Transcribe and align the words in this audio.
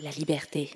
la 0.00 0.10
liberté. 0.10 0.70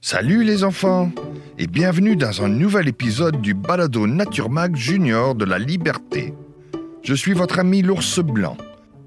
Salut 0.00 0.44
les 0.44 0.64
enfants 0.64 1.10
et 1.58 1.66
bienvenue 1.66 2.16
dans 2.16 2.42
un 2.42 2.48
nouvel 2.48 2.88
épisode 2.88 3.42
du 3.42 3.52
Balado 3.52 4.06
Nature 4.06 4.48
Mag 4.48 4.74
Junior 4.74 5.34
de 5.34 5.44
la 5.44 5.58
Liberté. 5.58 6.32
Je 7.02 7.14
suis 7.14 7.34
votre 7.34 7.58
ami 7.58 7.82
l'ours 7.82 8.20
blanc. 8.20 8.56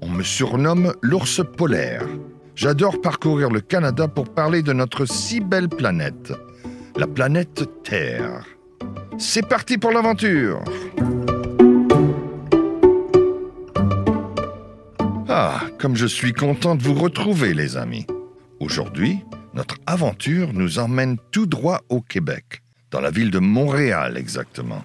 On 0.00 0.08
me 0.08 0.22
surnomme 0.22 0.94
l'ours 1.02 1.42
polaire. 1.56 2.06
J'adore 2.54 3.00
parcourir 3.00 3.50
le 3.50 3.60
Canada 3.60 4.06
pour 4.06 4.32
parler 4.32 4.62
de 4.62 4.72
notre 4.72 5.06
si 5.06 5.40
belle 5.40 5.68
planète, 5.68 6.32
la 6.96 7.06
planète 7.06 7.68
Terre. 7.84 8.44
C'est 9.18 9.46
parti 9.46 9.78
pour 9.78 9.92
l'aventure 9.92 10.62
Ah, 15.28 15.60
comme 15.78 15.96
je 15.96 16.06
suis 16.06 16.32
content 16.32 16.74
de 16.74 16.82
vous 16.82 16.94
retrouver 16.94 17.54
les 17.54 17.76
amis. 17.76 18.06
Aujourd'hui, 18.58 19.20
notre 19.54 19.76
aventure 19.86 20.52
nous 20.52 20.78
emmène 20.78 21.16
tout 21.30 21.46
droit 21.46 21.80
au 21.88 22.00
Québec, 22.00 22.62
dans 22.90 23.00
la 23.00 23.10
ville 23.10 23.30
de 23.30 23.38
Montréal 23.38 24.16
exactement. 24.16 24.84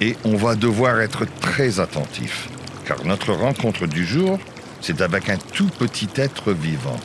Et 0.00 0.16
on 0.24 0.36
va 0.36 0.56
devoir 0.56 1.00
être 1.00 1.24
très 1.40 1.80
attentif, 1.80 2.48
car 2.84 3.04
notre 3.06 3.32
rencontre 3.32 3.86
du 3.86 4.04
jour, 4.04 4.38
c'est 4.86 5.00
avec 5.00 5.28
un 5.30 5.36
tout 5.36 5.66
petit 5.66 6.08
être 6.14 6.52
vivant. 6.52 7.00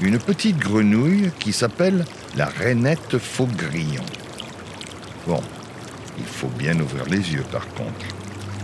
Une 0.00 0.18
petite 0.18 0.58
grenouille 0.58 1.30
qui 1.38 1.52
s'appelle 1.52 2.04
la 2.36 2.46
rainette 2.46 3.16
faugrillon. 3.16 4.04
Bon, 5.24 5.40
il 6.18 6.24
faut 6.24 6.48
bien 6.48 6.76
ouvrir 6.80 7.04
les 7.04 7.32
yeux 7.32 7.44
par 7.52 7.64
contre, 7.74 8.06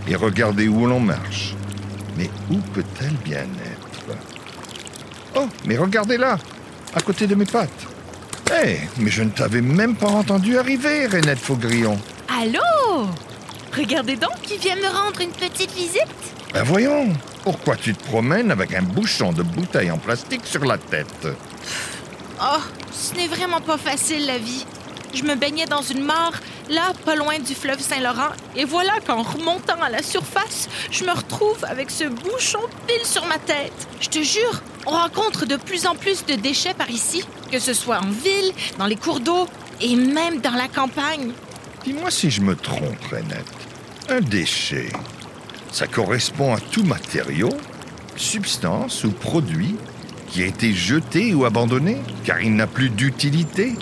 et 0.09 0.15
regarder 0.17 0.67
où 0.67 0.85
l'on 0.85 0.99
marche. 0.99 1.55
Mais 2.17 2.29
où 2.51 2.57
peut-elle 2.73 3.15
bien 3.23 3.47
être? 3.65 4.17
Oh, 5.35 5.47
mais 5.65 5.77
regardez 5.77 6.17
là, 6.17 6.37
à 6.95 6.99
côté 6.99 7.27
de 7.27 7.35
mes 7.35 7.45
pattes. 7.45 7.87
Hé, 8.51 8.79
mais 8.97 9.09
je 9.09 9.23
ne 9.23 9.29
t'avais 9.29 9.61
même 9.61 9.95
pas 9.95 10.09
entendu 10.09 10.57
arriver, 10.57 11.05
Rainette 11.05 11.39
Faugrillon. 11.39 11.97
Allô? 12.27 13.07
Regardez 13.73 14.17
donc 14.17 14.41
qui 14.41 14.57
vient 14.57 14.75
me 14.75 14.89
rendre 14.89 15.21
une 15.21 15.31
petite 15.31 15.71
visite. 15.71 16.36
Ben 16.57 16.63
voyons, 16.63 17.13
pourquoi 17.43 17.75
tu 17.75 17.93
te 17.93 18.03
promènes 18.03 18.49
avec 18.49 18.73
un 18.73 18.81
bouchon 18.81 19.31
de 19.31 19.43
bouteille 19.43 19.91
en 19.91 19.99
plastique 19.99 20.41
sur 20.43 20.65
la 20.65 20.79
tête? 20.79 21.27
Oh, 22.41 22.57
ce 22.91 23.13
n'est 23.13 23.27
vraiment 23.27 23.61
pas 23.61 23.77
facile 23.77 24.25
la 24.25 24.39
vie. 24.39 24.65
Je 25.13 25.21
me 25.21 25.35
baignais 25.35 25.67
dans 25.67 25.83
une 25.83 26.03
mare, 26.03 26.33
là, 26.67 26.93
pas 27.05 27.15
loin 27.15 27.37
du 27.37 27.53
fleuve 27.53 27.79
Saint-Laurent, 27.79 28.31
et 28.55 28.65
voilà 28.65 28.93
qu'en 29.05 29.21
remontant 29.21 29.79
à 29.83 29.91
la 29.91 30.01
surface, 30.01 30.67
je 30.89 31.03
me 31.03 31.11
retrouve 31.11 31.63
avec 31.63 31.91
ce 31.91 32.05
bouchon 32.05 32.61
pile 32.87 33.05
sur 33.05 33.27
ma 33.27 33.37
tête. 33.37 33.87
Je 34.01 34.09
te 34.09 34.23
jure, 34.23 34.63
on 34.87 34.93
rencontre 34.93 35.45
de 35.45 35.57
plus 35.57 35.85
en 35.85 35.93
plus 35.93 36.25
de 36.25 36.33
déchets 36.33 36.73
par 36.73 36.89
ici, 36.89 37.23
que 37.51 37.59
ce 37.59 37.75
soit 37.75 37.99
en 37.99 38.09
ville, 38.09 38.51
dans 38.79 38.87
les 38.87 38.95
cours 38.95 39.19
d'eau 39.19 39.47
et 39.79 39.95
même 39.95 40.41
dans 40.41 40.55
la 40.55 40.67
campagne. 40.67 41.33
Dis-moi 41.83 42.09
si 42.09 42.31
je 42.31 42.41
me 42.41 42.55
trompe, 42.55 43.03
Rainette. 43.11 43.45
Un 44.09 44.21
déchet, 44.21 44.89
ça 45.71 45.87
correspond 45.87 46.53
à 46.53 46.59
tout 46.59 46.83
matériau, 46.83 47.49
substance 48.15 49.03
ou 49.03 49.11
produit 49.11 49.75
qui 50.29 50.43
a 50.43 50.45
été 50.45 50.73
jeté 50.73 51.33
ou 51.33 51.45
abandonné 51.45 51.97
car 52.23 52.41
il 52.41 52.55
n'a 52.55 52.67
plus 52.67 52.89
d'utilité. 52.89 53.75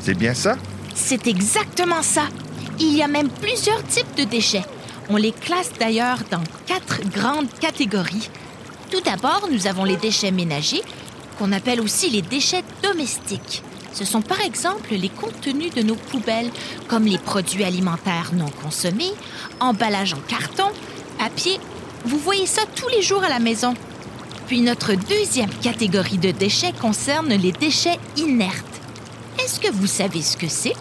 C'est 0.00 0.16
bien 0.16 0.34
ça? 0.34 0.56
C'est 0.94 1.26
exactement 1.26 2.02
ça. 2.02 2.28
Il 2.78 2.94
y 2.94 3.02
a 3.02 3.08
même 3.08 3.28
plusieurs 3.28 3.82
types 3.84 4.14
de 4.16 4.24
déchets. 4.24 4.64
On 5.08 5.16
les 5.16 5.32
classe 5.32 5.72
d'ailleurs 5.78 6.18
dans 6.30 6.42
quatre 6.66 7.00
grandes 7.10 7.52
catégories. 7.58 8.30
Tout 8.90 9.00
d'abord, 9.02 9.48
nous 9.50 9.66
avons 9.66 9.84
les 9.84 9.96
déchets 9.96 10.30
ménagers, 10.30 10.82
qu'on 11.38 11.52
appelle 11.52 11.80
aussi 11.80 12.10
les 12.10 12.22
déchets 12.22 12.64
domestiques. 12.82 13.62
Ce 13.92 14.04
sont 14.04 14.22
par 14.22 14.40
exemple 14.40 14.94
les 14.94 15.08
contenus 15.08 15.74
de 15.74 15.82
nos 15.82 15.96
poubelles, 15.96 16.50
comme 16.88 17.04
les 17.04 17.18
produits 17.18 17.64
alimentaires 17.64 18.30
non 18.32 18.48
consommés, 18.62 19.12
emballages 19.58 20.14
en 20.14 20.20
carton, 20.20 20.70
papier. 21.20 21.60
Vous 22.06 22.18
voyez 22.18 22.46
ça 22.46 22.62
tous 22.74 22.88
les 22.88 23.02
jours 23.02 23.22
à 23.22 23.28
la 23.28 23.40
maison. 23.40 23.74
Puis 24.46 24.62
notre 24.62 24.94
deuxième 24.94 25.50
catégorie 25.50 26.16
de 26.16 26.30
déchets 26.30 26.72
concerne 26.72 27.28
les 27.28 27.52
déchets 27.52 27.98
inertes. 28.16 28.64
Est-ce 29.38 29.60
que 29.60 29.70
vous 29.70 29.86
savez 29.86 30.22
ce 30.22 30.38
que 30.38 30.48
c'est? 30.48 30.72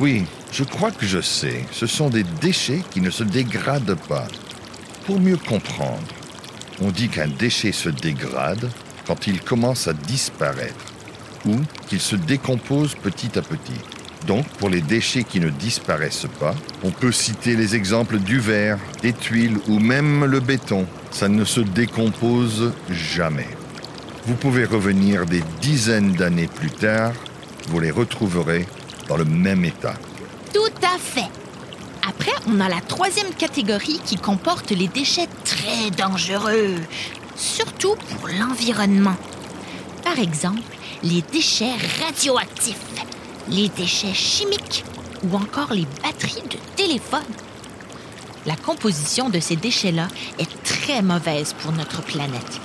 Oui, 0.00 0.24
je 0.50 0.64
crois 0.64 0.90
que 0.90 1.06
je 1.06 1.20
sais. 1.20 1.64
Ce 1.70 1.86
sont 1.86 2.10
des 2.10 2.24
déchets 2.24 2.82
qui 2.90 3.00
ne 3.00 3.10
se 3.10 3.22
dégradent 3.22 3.96
pas. 4.08 4.26
Pour 5.06 5.20
mieux 5.20 5.36
comprendre, 5.36 6.02
on 6.80 6.90
dit 6.90 7.08
qu'un 7.08 7.28
déchet 7.28 7.72
se 7.72 7.88
dégrade 7.88 8.68
quand 9.06 9.28
il 9.28 9.40
commence 9.40 9.86
à 9.86 9.92
disparaître 9.92 10.86
ou 11.46 11.56
qu'il 11.88 12.00
se 12.00 12.16
décompose 12.16 12.96
petit 12.96 13.38
à 13.38 13.42
petit. 13.42 13.80
Donc, 14.26 14.46
pour 14.58 14.68
les 14.68 14.80
déchets 14.80 15.24
qui 15.24 15.40
ne 15.40 15.48
disparaissent 15.48 16.26
pas, 16.40 16.54
on 16.82 16.90
peut 16.90 17.12
citer 17.12 17.56
les 17.56 17.76
exemples 17.76 18.18
du 18.18 18.40
verre, 18.40 18.78
des 19.02 19.12
tuiles 19.12 19.58
ou 19.68 19.78
même 19.78 20.24
le 20.24 20.40
béton. 20.40 20.86
Ça 21.10 21.28
ne 21.28 21.44
se 21.44 21.60
décompose 21.60 22.72
jamais. 22.90 23.48
Vous 24.26 24.34
pouvez 24.34 24.64
revenir 24.64 25.24
des 25.24 25.42
dizaines 25.60 26.12
d'années 26.12 26.48
plus 26.48 26.70
tard, 26.70 27.12
vous 27.68 27.80
les 27.80 27.90
retrouverez 27.90 28.66
dans 29.08 29.16
le 29.16 29.24
même 29.24 29.64
état. 29.64 29.94
Tout 30.52 30.60
à 30.82 30.98
fait. 30.98 31.30
Après, 32.06 32.32
on 32.46 32.60
a 32.60 32.68
la 32.68 32.80
troisième 32.80 33.32
catégorie 33.34 34.00
qui 34.04 34.16
comporte 34.16 34.70
les 34.70 34.88
déchets 34.88 35.28
très 35.44 35.90
dangereux, 35.90 36.74
surtout 37.36 37.94
pour 37.96 38.28
l'environnement. 38.28 39.16
Par 40.04 40.18
exemple, 40.18 40.60
les 41.02 41.22
déchets 41.32 41.74
radioactifs, 42.02 42.76
les 43.50 43.68
déchets 43.68 44.14
chimiques 44.14 44.84
ou 45.22 45.36
encore 45.36 45.72
les 45.72 45.86
batteries 46.02 46.42
de 46.48 46.58
téléphone. 46.76 47.22
La 48.46 48.56
composition 48.56 49.28
de 49.28 49.40
ces 49.40 49.56
déchets-là 49.56 50.08
est 50.38 50.62
très 50.62 51.02
mauvaise 51.02 51.54
pour 51.54 51.72
notre 51.72 52.02
planète. 52.02 52.60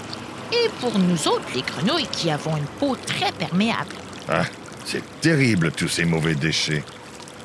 Et 0.51 0.69
pour 0.79 0.97
nous 0.99 1.27
autres, 1.27 1.47
les 1.55 1.61
grenouilles 1.61 2.07
qui 2.11 2.29
avons 2.29 2.55
une 2.55 2.65
peau 2.79 2.95
très 2.95 3.31
perméable. 3.31 3.95
Ah, 4.29 4.45
c'est 4.85 5.03
terrible 5.19 5.71
tous 5.71 5.87
ces 5.87 6.05
mauvais 6.05 6.35
déchets. 6.35 6.83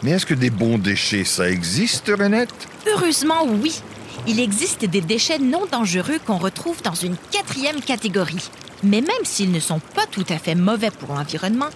Mais 0.02 0.12
est-ce 0.12 0.26
que 0.26 0.34
des 0.34 0.50
bons 0.50 0.78
déchets, 0.78 1.24
ça 1.24 1.50
existe, 1.50 2.08
Renette? 2.08 2.68
Heureusement, 2.86 3.44
oui. 3.44 3.80
Il 4.26 4.40
existe 4.40 4.84
des 4.84 5.00
déchets 5.00 5.38
non 5.38 5.66
dangereux 5.70 6.18
qu'on 6.24 6.38
retrouve 6.38 6.82
dans 6.82 6.94
une 6.94 7.16
quatrième 7.32 7.80
catégorie. 7.80 8.50
Mais 8.82 9.00
même 9.00 9.24
s'ils 9.24 9.50
ne 9.50 9.60
sont 9.60 9.80
pas 9.94 10.06
tout 10.06 10.26
à 10.28 10.38
fait 10.38 10.54
mauvais 10.54 10.90
pour 10.90 11.14
l'environnement, 11.14 11.70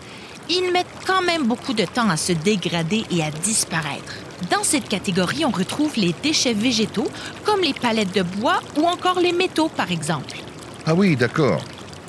ils 0.48 0.70
mettent 0.72 0.91
quand 1.06 1.22
même 1.22 1.46
beaucoup 1.46 1.72
de 1.72 1.84
temps 1.84 2.08
à 2.08 2.16
se 2.16 2.32
dégrader 2.32 3.04
et 3.10 3.22
à 3.22 3.30
disparaître. 3.30 4.14
Dans 4.50 4.64
cette 4.64 4.88
catégorie, 4.88 5.44
on 5.44 5.50
retrouve 5.50 5.92
les 5.96 6.14
déchets 6.22 6.54
végétaux, 6.54 7.08
comme 7.44 7.60
les 7.60 7.74
palettes 7.74 8.14
de 8.14 8.22
bois 8.22 8.60
ou 8.76 8.86
encore 8.86 9.20
les 9.20 9.32
métaux, 9.32 9.68
par 9.68 9.90
exemple. 9.90 10.38
Ah 10.86 10.94
oui, 10.94 11.16
d'accord. 11.16 11.62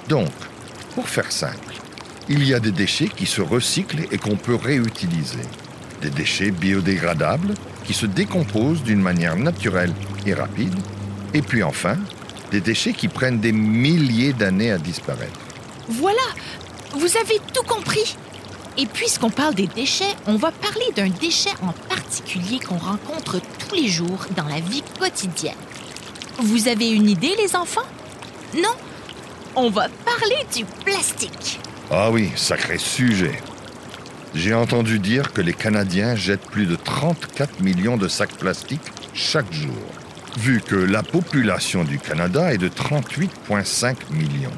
Donc, 0.10 0.32
pour 0.96 1.08
faire 1.08 1.32
simple, 1.32 1.76
il 2.30 2.44
y 2.46 2.54
a 2.54 2.60
des 2.60 2.72
déchets 2.72 3.10
qui 3.10 3.26
se 3.26 3.42
recyclent 3.42 4.08
et 4.12 4.18
qu'on 4.18 4.36
peut 4.36 4.56
réutiliser. 4.56 5.44
Des 6.02 6.10
déchets 6.10 6.52
biodégradables 6.52 7.54
qui 7.84 7.94
se 7.94 8.06
décomposent 8.06 8.84
d'une 8.84 9.02
manière 9.02 9.36
naturelle 9.36 9.94
et 10.26 10.34
rapide. 10.34 10.76
Et 11.34 11.42
puis 11.42 11.64
enfin, 11.64 11.98
des 12.52 12.62
déchets 12.62 12.94
qui 12.94 13.08
prennent 13.08 13.40
des 13.40 13.52
milliers 13.52 14.34
d'années 14.34 14.72
à 14.72 14.78
disparaître. 14.78 15.40
Voilà, 15.90 16.22
vous 16.94 17.18
avez 17.18 17.40
tout 17.54 17.64
compris. 17.64 18.16
Et 18.78 18.88
puisqu'on 18.88 19.30
parle 19.30 19.54
des 19.54 19.68
déchets, 19.68 20.16
on 20.26 20.36
va 20.36 20.52
parler 20.52 20.86
d'un 20.96 21.10
déchet 21.10 21.52
en 21.62 21.74
particulier 21.94 22.60
qu'on 22.60 22.78
rencontre 22.78 23.40
tous 23.60 23.76
les 23.76 23.88
jours 23.88 24.26
dans 24.36 24.48
la 24.48 24.60
vie 24.60 24.84
quotidienne. 25.00 25.54
Vous 26.40 26.68
avez 26.68 26.90
une 26.90 27.10
idée, 27.10 27.36
les 27.38 27.56
enfants? 27.56 27.86
Non? 28.56 28.74
On 29.56 29.70
va 29.70 29.88
parler 30.04 30.48
du 30.56 30.66
plastique. 30.84 31.60
Ah 31.92 32.10
oui, 32.10 32.32
sacré 32.36 32.80
sujet. 32.80 33.40
J'ai 34.34 34.56
entendu 34.56 34.98
dire 34.98 35.32
que 35.32 35.42
les 35.42 35.54
Canadiens 35.54 36.16
jettent 36.16 36.50
plus 36.50 36.66
de 36.66 36.76
34 36.76 37.60
millions 37.62 37.98
de 37.98 38.08
sacs 38.08 38.36
plastiques 38.36 38.82
chaque 39.14 39.54
jour, 39.54 39.78
vu 40.40 40.60
que 40.60 40.76
la 40.76 41.04
population 41.04 41.84
du 41.84 42.00
Canada 42.00 42.52
est 42.52 42.58
de 42.58 42.70
38,5 42.70 43.96
millions. 44.10 44.50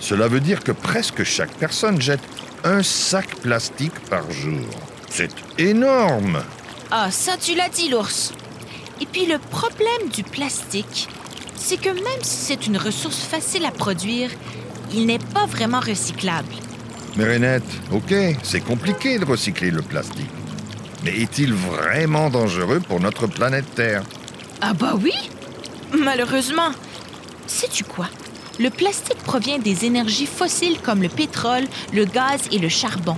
Cela 0.00 0.26
veut 0.26 0.40
dire 0.40 0.64
que 0.64 0.72
presque 0.72 1.22
chaque 1.22 1.52
personne 1.52 2.00
jette 2.00 2.22
un 2.64 2.82
sac 2.82 3.36
plastique 3.36 3.98
par 4.08 4.30
jour. 4.30 4.66
C'est 5.08 5.30
énorme 5.58 6.42
Ah, 6.90 7.10
ça 7.10 7.32
tu 7.40 7.54
l'as 7.54 7.68
dit, 7.68 7.88
l'ours. 7.88 8.32
Et 9.00 9.06
puis 9.06 9.26
le 9.26 9.38
problème 9.38 10.08
du 10.12 10.22
plastique, 10.22 11.08
c'est 11.56 11.80
que 11.80 11.88
même 11.90 12.22
si 12.22 12.36
c'est 12.46 12.66
une 12.66 12.76
ressource 12.76 13.20
facile 13.22 13.64
à 13.64 13.70
produire, 13.70 14.30
il 14.92 15.06
n'est 15.06 15.18
pas 15.18 15.46
vraiment 15.46 15.80
recyclable. 15.80 16.52
Mais 17.16 17.24
Renette, 17.34 17.64
ok, 17.92 18.14
c'est 18.42 18.60
compliqué 18.60 19.18
de 19.18 19.24
recycler 19.24 19.70
le 19.70 19.82
plastique. 19.82 20.30
Mais 21.04 21.16
est-il 21.18 21.54
vraiment 21.54 22.28
dangereux 22.30 22.80
pour 22.80 23.00
notre 23.00 23.26
planète 23.26 23.74
Terre? 23.74 24.02
Ah 24.60 24.74
bah 24.74 24.94
oui 25.00 25.14
Malheureusement. 25.98 26.70
Sais-tu 27.46 27.84
quoi? 27.84 28.06
Le 28.60 28.68
plastique 28.68 29.16
provient 29.24 29.58
des 29.58 29.86
énergies 29.86 30.26
fossiles 30.26 30.78
comme 30.82 31.00
le 31.00 31.08
pétrole, 31.08 31.66
le 31.94 32.04
gaz 32.04 32.42
et 32.52 32.58
le 32.58 32.68
charbon. 32.68 33.16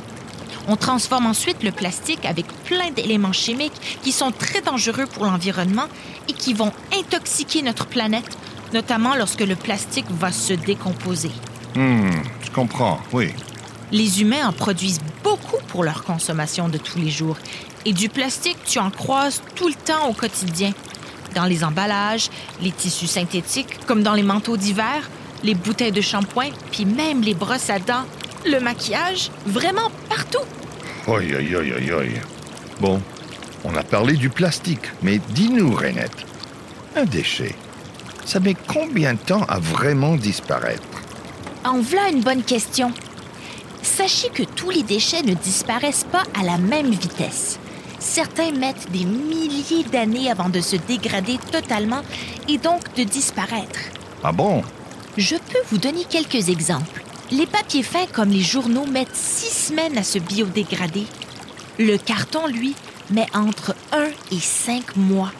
On 0.68 0.76
transforme 0.76 1.26
ensuite 1.26 1.64
le 1.64 1.72
plastique 1.72 2.24
avec 2.24 2.46
plein 2.62 2.92
d'éléments 2.92 3.32
chimiques 3.32 3.98
qui 4.04 4.12
sont 4.12 4.30
très 4.30 4.60
dangereux 4.60 5.06
pour 5.12 5.24
l'environnement 5.24 5.86
et 6.28 6.32
qui 6.32 6.54
vont 6.54 6.70
intoxiquer 6.96 7.62
notre 7.62 7.86
planète, 7.86 8.38
notamment 8.72 9.16
lorsque 9.16 9.40
le 9.40 9.56
plastique 9.56 10.06
va 10.12 10.30
se 10.30 10.52
décomposer. 10.52 11.32
Hmm, 11.74 12.10
je 12.44 12.50
comprends, 12.52 13.00
oui. 13.12 13.32
Les 13.90 14.20
humains 14.20 14.46
en 14.46 14.52
produisent 14.52 15.00
beaucoup 15.24 15.60
pour 15.66 15.82
leur 15.82 16.04
consommation 16.04 16.68
de 16.68 16.78
tous 16.78 16.98
les 16.98 17.10
jours. 17.10 17.36
Et 17.84 17.92
du 17.92 18.08
plastique, 18.08 18.58
tu 18.64 18.78
en 18.78 18.92
croises 18.92 19.42
tout 19.56 19.66
le 19.66 19.74
temps 19.74 20.08
au 20.08 20.12
quotidien. 20.12 20.70
Dans 21.34 21.46
les 21.46 21.64
emballages, 21.64 22.30
les 22.60 22.70
tissus 22.70 23.08
synthétiques, 23.08 23.84
comme 23.86 24.04
dans 24.04 24.14
les 24.14 24.22
manteaux 24.22 24.56
d'hiver, 24.56 25.10
les 25.42 25.54
bouteilles 25.54 25.92
de 25.92 26.00
shampoing, 26.00 26.50
puis 26.70 26.84
même 26.84 27.22
les 27.22 27.34
brosses 27.34 27.70
à 27.70 27.78
dents, 27.78 28.06
le 28.46 28.58
maquillage, 28.60 29.30
vraiment 29.46 29.90
partout. 30.08 30.44
Aïe, 31.08 31.34
aïe, 31.34 31.56
aïe, 31.56 31.72
aïe, 31.72 31.92
aïe. 31.92 32.20
Bon, 32.80 33.00
on 33.64 33.74
a 33.74 33.82
parlé 33.82 34.14
du 34.14 34.28
plastique, 34.28 34.90
mais 35.02 35.20
dis-nous, 35.30 35.74
Renette, 35.74 36.26
un 36.96 37.04
déchet, 37.04 37.54
ça 38.24 38.40
met 38.40 38.56
combien 38.66 39.14
de 39.14 39.18
temps 39.18 39.44
à 39.48 39.58
vraiment 39.58 40.16
disparaître? 40.16 40.82
En 41.64 41.80
voilà 41.80 42.08
une 42.08 42.22
bonne 42.22 42.42
question. 42.42 42.92
Sachez 43.82 44.30
que 44.30 44.42
tous 44.42 44.70
les 44.70 44.82
déchets 44.82 45.22
ne 45.22 45.34
disparaissent 45.34 46.06
pas 46.10 46.24
à 46.38 46.44
la 46.44 46.58
même 46.58 46.90
vitesse. 46.90 47.58
Certains 47.98 48.52
mettent 48.52 48.90
des 48.90 49.04
milliers 49.04 49.84
d'années 49.84 50.30
avant 50.30 50.48
de 50.48 50.60
se 50.60 50.76
dégrader 50.76 51.38
totalement 51.50 52.02
et 52.48 52.58
donc 52.58 52.80
de 52.96 53.04
disparaître. 53.04 53.78
Ah 54.24 54.32
bon? 54.32 54.62
Je 55.18 55.36
peux 55.36 55.58
vous 55.70 55.76
donner 55.78 56.04
quelques 56.08 56.48
exemples. 56.48 57.02
Les 57.30 57.46
papiers 57.46 57.82
fins 57.82 58.06
comme 58.10 58.30
les 58.30 58.40
journaux 58.40 58.86
mettent 58.86 59.14
six 59.14 59.68
semaines 59.68 59.98
à 59.98 60.02
se 60.02 60.18
biodégrader. 60.18 61.06
Le 61.78 61.98
carton, 61.98 62.46
lui, 62.46 62.74
met 63.10 63.26
entre 63.34 63.74
1 63.92 64.04
et 64.34 64.40
5 64.40 64.96
mois. 64.96 65.32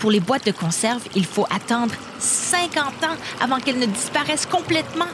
Pour 0.00 0.10
les 0.10 0.18
boîtes 0.18 0.46
de 0.46 0.52
conserve, 0.52 1.02
il 1.14 1.24
faut 1.24 1.46
attendre 1.50 1.94
50 2.18 2.76
ans 3.04 3.16
avant 3.40 3.58
qu'elles 3.58 3.78
ne 3.78 3.86
disparaissent 3.86 4.46
complètement. 4.46 5.06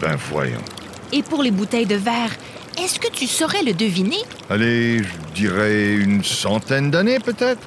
Ben 0.00 0.16
voyons. 0.30 0.62
Et 1.12 1.22
pour 1.22 1.42
les 1.42 1.50
bouteilles 1.50 1.86
de 1.86 1.96
verre, 1.96 2.30
est-ce 2.78 3.00
que 3.00 3.10
tu 3.10 3.26
saurais 3.26 3.62
le 3.62 3.72
deviner? 3.72 4.18
Allez, 4.48 4.98
je 4.98 5.34
dirais 5.34 5.92
une 5.94 6.22
centaine 6.22 6.90
d'années 6.90 7.18
peut-être 7.18 7.62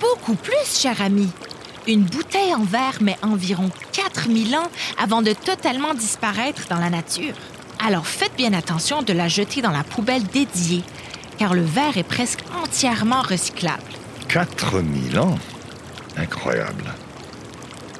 Beaucoup 0.00 0.34
plus, 0.36 0.54
cher 0.64 1.02
ami. 1.02 1.28
Une 1.88 2.02
bouteille 2.02 2.52
en 2.52 2.64
verre 2.64 3.00
met 3.00 3.16
environ 3.22 3.70
4000 3.92 4.56
ans 4.56 4.70
avant 4.98 5.22
de 5.22 5.32
totalement 5.32 5.94
disparaître 5.94 6.66
dans 6.68 6.80
la 6.80 6.90
nature. 6.90 7.34
Alors 7.78 8.08
faites 8.08 8.36
bien 8.36 8.52
attention 8.54 9.02
de 9.02 9.12
la 9.12 9.28
jeter 9.28 9.62
dans 9.62 9.70
la 9.70 9.84
poubelle 9.84 10.24
dédiée, 10.24 10.82
car 11.38 11.54
le 11.54 11.62
verre 11.62 11.96
est 11.96 12.02
presque 12.02 12.40
entièrement 12.60 13.22
recyclable. 13.22 13.84
4000 14.26 15.16
ans? 15.20 15.38
Incroyable. 16.16 16.92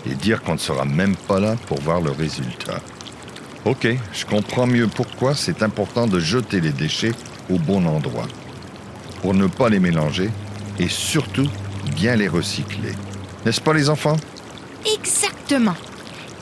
Et 0.05 0.17
dire 0.17 0.43
qu'on 0.43 0.55
ne 0.55 0.59
sera 0.59 0.85
même 0.85 1.15
pas 1.15 1.38
là 1.38 1.55
pour 1.67 1.81
voir 1.81 2.00
le 2.00 2.11
résultat. 2.11 2.81
Ok, 3.65 3.87
je 4.12 4.27
comprends 4.27 4.67
mieux 4.67 4.88
pourquoi 4.88 5.37
c'est 5.37 5.62
important 5.62 6.09
de 6.09 6.19
jeter 6.19 6.61
les 6.61 6.73
déchets 6.73 7.15
au 7.49 7.59
bon 7.59 7.87
endroit. 7.87 8.27
Pour 9.23 9.33
ne 9.33 9.47
pas 9.47 9.69
les 9.69 9.81
mélanger 9.81 10.31
et 10.81 10.88
surtout 10.88 11.49
bien 11.94 12.17
les 12.17 12.29
recycler. 12.29 12.93
N'est-ce 13.47 13.61
pas 13.61 13.73
les 13.73 13.89
enfants? 13.89 14.17
Exactement. 14.99 15.77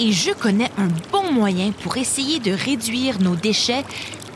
Et 0.01 0.11
je 0.11 0.31
connais 0.31 0.71
un 0.79 0.89
bon 1.13 1.31
moyen 1.31 1.71
pour 1.83 1.99
essayer 1.99 2.41
de 2.41 2.51
réduire 2.51 3.21
nos 3.21 3.37
déchets 3.37 3.85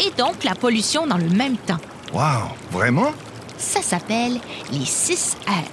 et 0.01 0.11
donc 0.19 0.45
la 0.45 0.55
pollution 0.55 1.07
dans 1.07 1.17
le 1.17 1.31
même 1.31 1.57
temps. 1.57 1.79
Waouh, 2.13 2.51
vraiment? 2.71 3.13
Ça 3.57 3.81
s'appelle 3.81 4.39
les 4.71 4.85
6 4.85 5.39
R. 5.47 5.65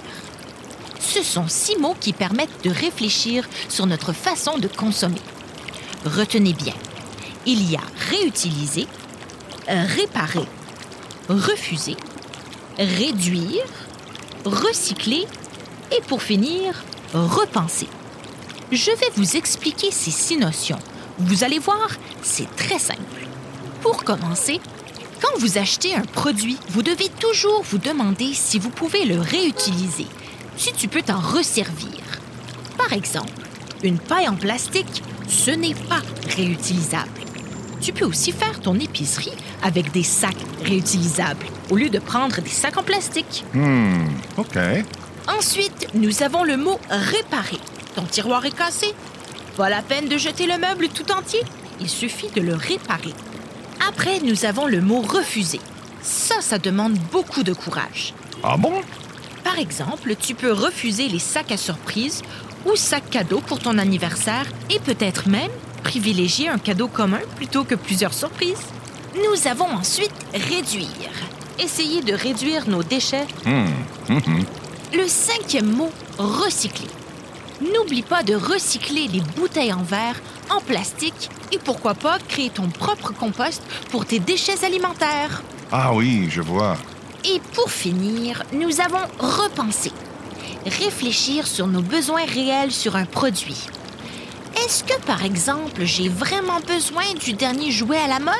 Ce 0.98 1.22
sont 1.22 1.46
six 1.48 1.76
mots 1.76 1.94
qui 2.00 2.14
permettent 2.14 2.64
de 2.64 2.70
réfléchir 2.70 3.46
sur 3.68 3.84
notre 3.84 4.14
façon 4.14 4.56
de 4.56 4.66
consommer. 4.66 5.20
Retenez 6.06 6.54
bien, 6.54 6.72
il 7.44 7.70
y 7.70 7.76
a 7.76 7.82
réutiliser, 8.08 8.86
réparer, 9.68 10.48
refuser, 11.28 11.98
réduire, 12.78 13.66
recycler 14.46 15.26
et 15.92 16.00
pour 16.08 16.22
finir, 16.22 16.84
repenser. 17.12 17.88
Je 18.72 18.90
vais 18.90 19.10
vous 19.14 19.36
expliquer 19.36 19.90
ces 19.90 20.10
six 20.10 20.36
notions. 20.36 20.78
Vous 21.18 21.44
allez 21.44 21.58
voir, 21.58 21.88
c'est 22.22 22.54
très 22.56 22.78
simple. 22.78 23.00
Pour 23.80 24.04
commencer, 24.04 24.60
quand 25.20 25.38
vous 25.38 25.58
achetez 25.58 25.94
un 25.94 26.02
produit, 26.02 26.58
vous 26.70 26.82
devez 26.82 27.08
toujours 27.08 27.62
vous 27.62 27.78
demander 27.78 28.34
si 28.34 28.58
vous 28.58 28.70
pouvez 28.70 29.04
le 29.04 29.20
réutiliser, 29.20 30.06
si 30.56 30.72
tu 30.72 30.88
peux 30.88 31.02
t'en 31.02 31.20
resservir. 31.20 32.00
Par 32.76 32.92
exemple, 32.92 33.30
une 33.82 33.98
paille 33.98 34.28
en 34.28 34.34
plastique, 34.34 35.02
ce 35.28 35.50
n'est 35.50 35.74
pas 35.74 36.02
réutilisable. 36.36 37.10
Tu 37.80 37.92
peux 37.92 38.04
aussi 38.04 38.32
faire 38.32 38.60
ton 38.60 38.74
épicerie 38.78 39.32
avec 39.62 39.92
des 39.92 40.02
sacs 40.02 40.34
réutilisables 40.64 41.46
au 41.70 41.76
lieu 41.76 41.88
de 41.88 41.98
prendre 41.98 42.40
des 42.40 42.50
sacs 42.50 42.76
en 42.76 42.82
plastique. 42.82 43.44
Hmm, 43.54 44.06
ok. 44.36 44.58
Ensuite, 45.28 45.88
nous 45.94 46.22
avons 46.22 46.44
le 46.44 46.56
mot 46.56 46.78
réparer. 46.88 47.58
Ton 47.94 48.04
tiroir 48.04 48.44
est 48.44 48.56
cassé. 48.56 48.94
Pas 49.56 49.68
la 49.68 49.82
peine 49.82 50.08
de 50.08 50.18
jeter 50.18 50.46
le 50.46 50.58
meuble 50.58 50.88
tout 50.88 51.10
entier. 51.10 51.40
Il 51.80 51.88
suffit 51.88 52.30
de 52.34 52.40
le 52.40 52.54
réparer. 52.54 53.14
Après, 53.88 54.20
nous 54.20 54.44
avons 54.44 54.66
le 54.66 54.80
mot 54.80 55.00
refuser. 55.00 55.60
Ça, 56.02 56.40
ça 56.40 56.58
demande 56.58 56.94
beaucoup 57.10 57.42
de 57.42 57.52
courage. 57.52 58.14
Ah 58.42 58.56
bon? 58.56 58.74
Par 59.42 59.58
exemple, 59.58 60.14
tu 60.16 60.34
peux 60.34 60.52
refuser 60.52 61.08
les 61.08 61.18
sacs 61.18 61.52
à 61.52 61.56
surprise 61.56 62.22
ou 62.64 62.76
sacs 62.76 63.10
cadeaux 63.10 63.40
pour 63.40 63.58
ton 63.58 63.78
anniversaire 63.78 64.46
et 64.70 64.78
peut-être 64.80 65.28
même 65.28 65.50
privilégier 65.82 66.48
un 66.48 66.58
cadeau 66.58 66.88
commun 66.88 67.20
plutôt 67.36 67.64
que 67.64 67.74
plusieurs 67.74 68.14
surprises. 68.14 68.66
Nous 69.14 69.48
avons 69.48 69.68
ensuite 69.68 70.12
réduire. 70.34 70.88
Essayer 71.58 72.02
de 72.02 72.12
réduire 72.12 72.68
nos 72.68 72.82
déchets. 72.82 73.26
Hmm, 73.44 73.66
hum, 74.10 74.20
hum. 74.26 74.44
Le 74.92 75.08
cinquième 75.08 75.72
mot, 75.72 75.90
recycler. 76.18 76.88
N'oublie 77.60 78.02
pas 78.02 78.22
de 78.22 78.34
recycler 78.34 79.08
les 79.08 79.20
bouteilles 79.20 79.72
en 79.72 79.82
verre, 79.82 80.20
en 80.50 80.60
plastique 80.60 81.30
et 81.52 81.58
pourquoi 81.58 81.94
pas 81.94 82.18
créer 82.28 82.50
ton 82.50 82.68
propre 82.68 83.12
compost 83.12 83.62
pour 83.90 84.06
tes 84.06 84.18
déchets 84.18 84.64
alimentaires. 84.64 85.42
Ah 85.72 85.92
oui, 85.92 86.28
je 86.30 86.40
vois. 86.40 86.76
Et 87.24 87.40
pour 87.54 87.70
finir, 87.70 88.44
nous 88.52 88.80
avons 88.80 89.04
repensé. 89.18 89.90
Réfléchir 90.64 91.46
sur 91.46 91.66
nos 91.66 91.82
besoins 91.82 92.24
réels 92.24 92.72
sur 92.72 92.96
un 92.96 93.06
produit. 93.06 93.66
Est-ce 94.64 94.84
que, 94.84 94.98
par 95.02 95.24
exemple, 95.24 95.84
j'ai 95.84 96.08
vraiment 96.08 96.60
besoin 96.66 97.04
du 97.20 97.32
dernier 97.32 97.70
jouet 97.70 97.98
à 97.98 98.08
la 98.08 98.20
mode? 98.20 98.34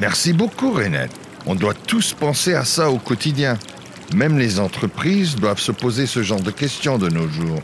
Merci 0.00 0.32
beaucoup, 0.32 0.72
Renette. 0.72 1.12
On 1.46 1.54
doit 1.54 1.74
tous 1.74 2.14
penser 2.14 2.54
à 2.54 2.64
ça 2.64 2.90
au 2.90 2.98
quotidien. 2.98 3.58
Même 4.14 4.38
les 4.38 4.58
entreprises 4.58 5.36
doivent 5.36 5.60
se 5.60 5.72
poser 5.72 6.06
ce 6.06 6.22
genre 6.22 6.40
de 6.40 6.50
questions 6.50 6.98
de 6.98 7.08
nos 7.08 7.28
jours. 7.28 7.62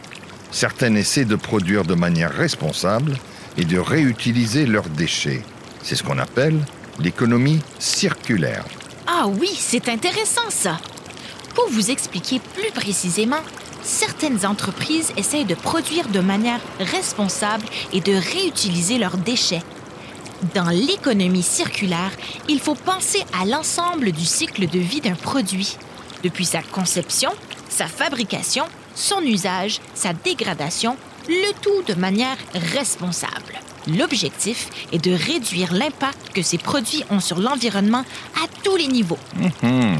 Certaines 0.52 0.96
essaient 0.96 1.24
de 1.24 1.34
produire 1.34 1.84
de 1.84 1.94
manière 1.94 2.32
responsable 2.32 3.14
et 3.58 3.64
de 3.64 3.78
réutiliser 3.78 4.64
leurs 4.64 4.88
déchets. 4.88 5.42
C'est 5.82 5.96
ce 5.96 6.04
qu'on 6.04 6.18
appelle 6.18 6.58
l'économie 7.00 7.60
circulaire. 7.78 8.64
Ah 9.06 9.26
oui, 9.26 9.50
c'est 9.58 9.88
intéressant 9.88 10.48
ça. 10.50 10.78
Pour 11.54 11.68
vous 11.68 11.90
expliquer 11.90 12.40
plus 12.54 12.70
précisément, 12.70 13.42
certaines 13.82 14.46
entreprises 14.46 15.12
essayent 15.16 15.44
de 15.44 15.54
produire 15.54 16.08
de 16.08 16.20
manière 16.20 16.60
responsable 16.78 17.66
et 17.92 18.00
de 18.00 18.12
réutiliser 18.12 18.98
leurs 18.98 19.16
déchets. 19.16 19.62
Dans 20.54 20.68
l'économie 20.68 21.42
circulaire, 21.42 22.12
il 22.48 22.60
faut 22.60 22.74
penser 22.74 23.24
à 23.40 23.46
l'ensemble 23.46 24.12
du 24.12 24.24
cycle 24.24 24.68
de 24.68 24.78
vie 24.78 25.00
d'un 25.00 25.14
produit, 25.14 25.76
depuis 26.22 26.44
sa 26.44 26.62
conception, 26.62 27.30
sa 27.68 27.86
fabrication, 27.86 28.64
son 28.94 29.20
usage, 29.22 29.80
sa 29.94 30.12
dégradation, 30.12 30.96
le 31.28 31.52
tout 31.60 31.82
de 31.92 31.98
manière 31.98 32.36
responsable. 32.54 33.60
L'objectif 33.86 34.68
est 34.92 35.04
de 35.04 35.12
réduire 35.12 35.72
l'impact 35.72 36.32
que 36.34 36.42
ces 36.42 36.58
produits 36.58 37.04
ont 37.10 37.20
sur 37.20 37.38
l'environnement 37.38 38.04
à 38.34 38.46
tous 38.64 38.76
les 38.76 38.88
niveaux. 38.88 39.18
Hmm. 39.62 39.96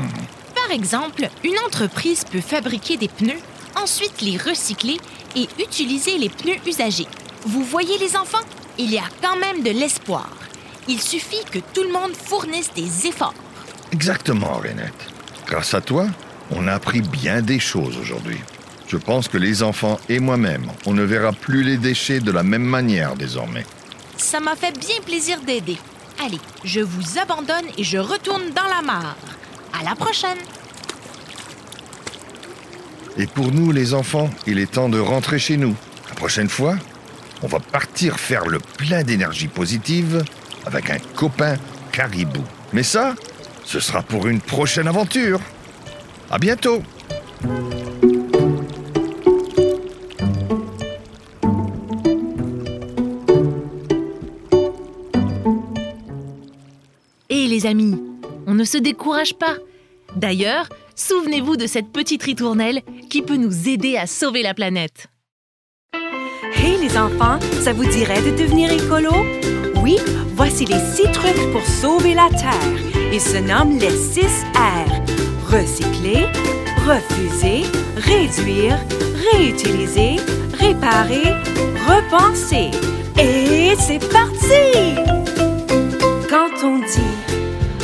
Par 0.54 0.72
exemple, 0.72 1.28
une 1.44 1.58
entreprise 1.64 2.24
peut 2.24 2.40
fabriquer 2.40 2.96
des 2.96 3.08
pneus, 3.08 3.38
ensuite 3.80 4.20
les 4.22 4.36
recycler 4.36 4.96
et 5.36 5.48
utiliser 5.60 6.18
les 6.18 6.28
pneus 6.28 6.58
usagés. 6.66 7.06
Vous 7.44 7.62
voyez 7.62 7.98
les 7.98 8.16
enfants? 8.16 8.44
Il 8.78 8.90
y 8.90 8.98
a 8.98 9.04
quand 9.22 9.36
même 9.36 9.62
de 9.62 9.70
l'espoir. 9.70 10.28
Il 10.88 11.00
suffit 11.00 11.44
que 11.50 11.60
tout 11.72 11.82
le 11.82 11.92
monde 11.92 12.12
fournisse 12.14 12.72
des 12.74 13.06
efforts. 13.06 13.34
Exactement, 13.92 14.54
Renette. 14.54 15.15
Grâce 15.46 15.74
à 15.74 15.80
toi, 15.80 16.06
on 16.50 16.66
a 16.66 16.72
appris 16.72 17.00
bien 17.00 17.40
des 17.40 17.60
choses 17.60 17.96
aujourd'hui. 17.98 18.38
Je 18.88 18.96
pense 18.96 19.28
que 19.28 19.38
les 19.38 19.62
enfants 19.62 19.98
et 20.08 20.20
moi-même, 20.20 20.66
on 20.86 20.92
ne 20.92 21.02
verra 21.02 21.32
plus 21.32 21.62
les 21.62 21.76
déchets 21.76 22.20
de 22.20 22.32
la 22.32 22.42
même 22.42 22.64
manière 22.64 23.14
désormais. 23.14 23.64
Ça 24.16 24.40
m'a 24.40 24.56
fait 24.56 24.76
bien 24.78 25.00
plaisir 25.04 25.40
d'aider. 25.40 25.76
Allez, 26.24 26.40
je 26.64 26.80
vous 26.80 27.18
abandonne 27.18 27.66
et 27.78 27.84
je 27.84 27.98
retourne 27.98 28.50
dans 28.54 28.68
la 28.74 28.82
mare. 28.82 29.16
À 29.78 29.84
la 29.84 29.94
prochaine. 29.94 30.38
Et 33.16 33.26
pour 33.26 33.52
nous, 33.52 33.72
les 33.72 33.94
enfants, 33.94 34.30
il 34.46 34.58
est 34.58 34.72
temps 34.72 34.88
de 34.88 34.98
rentrer 34.98 35.38
chez 35.38 35.56
nous. 35.56 35.74
La 36.08 36.14
prochaine 36.14 36.48
fois, 36.48 36.76
on 37.42 37.46
va 37.46 37.60
partir 37.60 38.18
faire 38.18 38.46
le 38.46 38.58
plein 38.58 39.02
d'énergie 39.02 39.48
positive 39.48 40.24
avec 40.64 40.90
un 40.90 40.98
copain 41.14 41.56
caribou. 41.92 42.44
Mais 42.72 42.82
ça, 42.82 43.14
ce 43.66 43.80
sera 43.80 44.02
pour 44.02 44.28
une 44.28 44.40
prochaine 44.40 44.86
aventure. 44.86 45.40
À 46.30 46.38
bientôt. 46.38 46.82
Et 57.28 57.46
les 57.48 57.66
amis, 57.66 58.00
on 58.46 58.54
ne 58.54 58.64
se 58.64 58.78
décourage 58.78 59.34
pas. 59.34 59.56
D'ailleurs, 60.14 60.68
souvenez-vous 60.94 61.56
de 61.56 61.66
cette 61.66 61.92
petite 61.92 62.22
ritournelle 62.22 62.82
qui 63.10 63.22
peut 63.22 63.36
nous 63.36 63.68
aider 63.68 63.96
à 63.96 64.06
sauver 64.06 64.42
la 64.42 64.54
planète. 64.54 65.08
Hey 66.54 66.78
les 66.80 66.96
enfants, 66.96 67.38
ça 67.62 67.72
vous 67.72 67.84
dirait 67.84 68.22
de 68.22 68.30
devenir 68.30 68.70
écolo? 68.70 69.12
Voici 70.34 70.64
les 70.64 70.80
six 70.94 71.10
trucs 71.12 71.52
pour 71.52 71.64
sauver 71.64 72.14
la 72.14 72.28
Terre. 72.28 73.12
Ils 73.12 73.20
se 73.20 73.36
nomment 73.36 73.78
les 73.78 73.90
6 73.90 74.22
R. 74.54 74.90
Recycler, 75.48 76.26
refuser, 76.86 77.62
réduire, 77.96 78.78
réutiliser, 79.32 80.16
réparer, 80.58 81.32
repenser. 81.86 82.70
Et 83.18 83.74
c'est 83.78 84.04
parti! 84.10 84.96
Quand 86.28 86.64
on 86.64 86.78
dit 86.78 87.16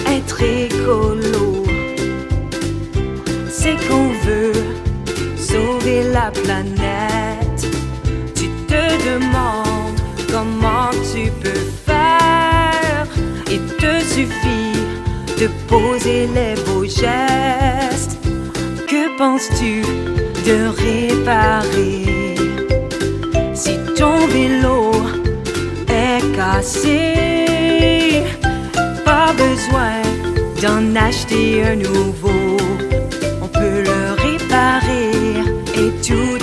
être 0.08 0.42
écolo, 0.42 1.64
c'est 3.48 3.76
qu'on 3.86 4.08
veut 4.26 4.52
sauver 5.36 6.02
la 6.12 6.30
planète. 6.32 7.66
Tu 8.34 8.48
te 8.66 8.82
demandes 9.08 10.00
comment 10.30 10.90
tu 11.14 11.30
peux 11.40 11.48
faire. 11.48 11.71
Suffit 14.14 14.76
de 15.40 15.48
poser 15.68 16.28
les 16.36 16.54
beaux 16.64 16.84
gestes. 16.84 18.18
Que 18.86 19.16
penses-tu 19.16 19.82
de 20.48 20.56
réparer? 20.84 22.34
Si 23.54 23.74
ton 23.96 24.18
vélo 24.26 24.92
est 25.88 26.22
cassé, 26.36 28.22
pas 29.04 29.32
besoin 29.44 29.96
d'en 30.62 30.84
acheter 31.08 31.64
un 31.64 31.76
nouveau. 31.76 32.58
On 33.40 33.48
peut 33.48 33.80
le 33.90 34.00
réparer 34.26 35.12
et 35.82 35.90
tout 36.06 36.36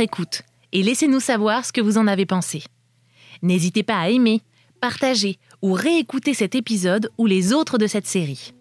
écoute 0.00 0.42
et 0.72 0.82
laissez-nous 0.82 1.20
savoir 1.20 1.64
ce 1.64 1.72
que 1.72 1.80
vous 1.80 1.98
en 1.98 2.06
avez 2.06 2.26
pensé. 2.26 2.62
N'hésitez 3.42 3.82
pas 3.82 3.98
à 3.98 4.10
aimer, 4.10 4.42
partager 4.80 5.38
ou 5.62 5.72
réécouter 5.72 6.34
cet 6.34 6.54
épisode 6.54 7.10
ou 7.18 7.26
les 7.26 7.52
autres 7.52 7.78
de 7.78 7.86
cette 7.86 8.06
série. 8.06 8.52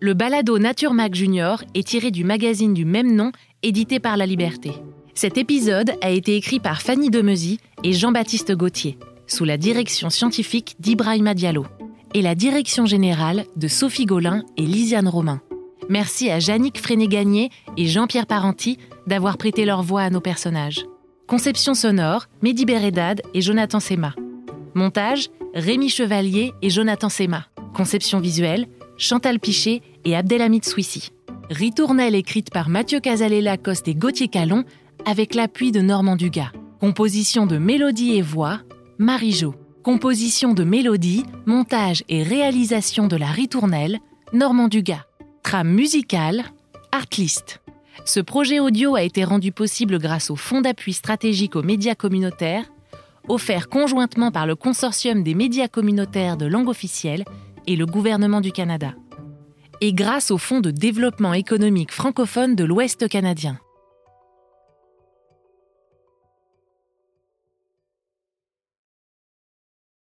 Le 0.00 0.14
balado 0.14 0.58
Nature 0.58 0.92
Mag 0.92 1.14
Junior 1.14 1.62
est 1.74 1.86
tiré 1.86 2.10
du 2.10 2.24
magazine 2.24 2.74
du 2.74 2.84
même 2.84 3.14
nom 3.14 3.32
édité 3.62 4.00
par 4.00 4.16
La 4.16 4.26
Liberté. 4.26 4.72
Cet 5.14 5.38
épisode 5.38 5.92
a 6.02 6.10
été 6.10 6.36
écrit 6.36 6.60
par 6.60 6.82
Fanny 6.82 7.08
Demezy 7.08 7.58
et 7.84 7.92
Jean-Baptiste 7.92 8.52
Gauthier, 8.52 8.98
sous 9.26 9.44
la 9.44 9.56
direction 9.56 10.10
scientifique 10.10 10.76
d'Ibrahima 10.80 11.34
Diallo 11.34 11.66
et 12.12 12.22
la 12.22 12.34
direction 12.34 12.86
générale 12.86 13.44
de 13.56 13.68
Sophie 13.68 14.06
Gaulin 14.06 14.42
et 14.56 14.66
Lisiane 14.66 15.08
Romain. 15.08 15.40
Merci 15.88 16.30
à 16.30 16.38
Yannick 16.38 16.80
Fréné-Gagné 16.80 17.50
et 17.76 17.86
Jean-Pierre 17.86 18.26
Parenti 18.26 18.78
d'avoir 19.06 19.36
prêté 19.36 19.64
leur 19.64 19.82
voix 19.82 20.02
à 20.02 20.10
nos 20.10 20.20
personnages. 20.20 20.86
Conception 21.26 21.74
sonore, 21.74 22.26
Mehdi 22.42 22.64
Beredad 22.64 23.22
et 23.34 23.40
Jonathan 23.40 23.80
Sema. 23.80 24.14
Montage, 24.74 25.28
Rémi 25.54 25.88
Chevalier 25.88 26.52
et 26.62 26.70
Jonathan 26.70 27.08
Sema. 27.08 27.46
Conception 27.74 28.20
visuelle, 28.20 28.66
Chantal 28.96 29.40
Piché 29.40 29.82
et 30.04 30.16
Abdelhamid 30.16 30.64
Souissi. 30.64 31.10
Ritournelle 31.50 32.14
écrite 32.14 32.50
par 32.50 32.68
Mathieu 32.68 33.00
Casalet-Lacoste 33.00 33.88
et 33.88 33.94
Gauthier 33.94 34.28
Calon 34.28 34.64
avec 35.04 35.34
l'appui 35.34 35.72
de 35.72 35.80
Normand 35.80 36.16
Dugas. 36.16 36.52
Composition 36.80 37.46
de 37.46 37.58
mélodie 37.58 38.16
et 38.16 38.22
voix, 38.22 38.60
Marie 38.98 39.32
Jo. 39.32 39.54
Composition 39.82 40.54
de 40.54 40.64
mélodie, 40.64 41.24
montage 41.46 42.04
et 42.08 42.22
réalisation 42.22 43.06
de 43.06 43.16
la 43.16 43.26
ritournelle, 43.26 43.98
Normand 44.32 44.68
Dugas. 44.68 45.04
Trame 45.44 45.68
musicale, 45.68 46.42
Artlist. 46.90 47.60
Ce 48.06 48.18
projet 48.18 48.60
audio 48.60 48.96
a 48.96 49.02
été 49.02 49.24
rendu 49.24 49.52
possible 49.52 49.98
grâce 49.98 50.30
au 50.30 50.36
Fonds 50.36 50.62
d'appui 50.62 50.94
stratégique 50.94 51.54
aux 51.54 51.62
médias 51.62 51.94
communautaires, 51.94 52.64
offert 53.28 53.68
conjointement 53.68 54.30
par 54.30 54.46
le 54.46 54.56
Consortium 54.56 55.22
des 55.22 55.34
médias 55.34 55.68
communautaires 55.68 56.38
de 56.38 56.46
langue 56.46 56.70
officielle 56.70 57.26
et 57.66 57.76
le 57.76 57.84
gouvernement 57.84 58.40
du 58.40 58.52
Canada, 58.52 58.94
et 59.82 59.92
grâce 59.92 60.30
au 60.30 60.38
Fonds 60.38 60.60
de 60.60 60.70
développement 60.70 61.34
économique 61.34 61.92
francophone 61.92 62.56
de 62.56 62.64
l'Ouest 62.64 63.06
canadien. 63.06 63.58